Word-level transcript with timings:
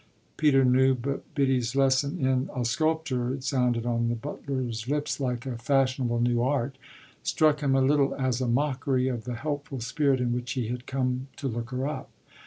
Peter 0.35 0.65
knew, 0.65 0.95
but 0.95 1.31
Biddy's 1.35 1.75
lesson 1.75 2.17
in 2.25 2.49
"a 2.55 2.65
sculpture" 2.65 3.31
it 3.35 3.43
sounded 3.43 3.85
on 3.85 4.09
the 4.09 4.15
butler's 4.15 4.87
lips 4.89 5.19
like 5.19 5.45
a 5.45 5.59
fashionable 5.59 6.19
new 6.19 6.41
art 6.41 6.75
struck 7.21 7.59
him 7.61 7.75
a 7.75 7.81
little 7.83 8.15
as 8.15 8.41
a 8.41 8.47
mockery 8.47 9.07
of 9.07 9.25
the 9.25 9.35
helpful 9.35 9.79
spirit 9.79 10.19
in 10.19 10.33
which 10.33 10.53
he 10.53 10.69
had 10.69 10.87
come 10.87 11.27
to 11.35 11.47
look 11.47 11.69
her 11.69 11.87
up. 11.87 12.09